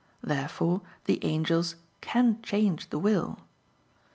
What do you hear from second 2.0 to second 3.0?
can change the